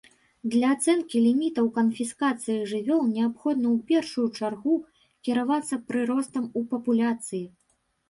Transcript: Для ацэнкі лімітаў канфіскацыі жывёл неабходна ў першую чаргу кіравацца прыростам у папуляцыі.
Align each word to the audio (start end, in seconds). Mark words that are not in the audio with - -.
Для 0.53 0.69
ацэнкі 0.75 1.21
лімітаў 1.25 1.65
канфіскацыі 1.75 2.57
жывёл 2.73 3.05
неабходна 3.11 3.67
ў 3.75 3.93
першую 3.93 4.27
чаргу 4.41 4.75
кіравацца 5.29 5.83
прыростам 5.93 6.53
у 6.59 6.69
папуляцыі. 6.77 7.49